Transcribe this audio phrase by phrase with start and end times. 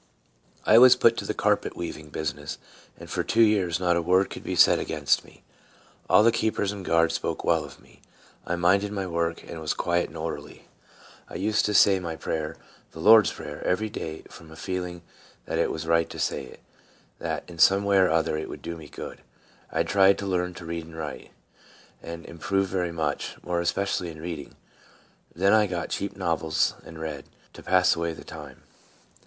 [0.65, 2.57] I WAS put to the carpet weaving business,
[2.97, 5.43] and for two years not a word could be said against me.
[6.09, 8.01] All the keepers and guards spoke well of me.
[8.43, 10.67] I minded my work, and was quiet and orderly.
[11.29, 12.57] I used to say my prayer
[12.93, 15.03] the Lord's Prayer every day, from a feeling
[15.45, 16.61] that it was right to say it,
[17.19, 19.21] and that in some way or other it would do me good.
[19.71, 21.29] I tried to learn to read and write,
[22.01, 24.55] and im proved very much, more especially in reading.
[25.35, 28.63] Then I got cheap novels and read, to pass away the time.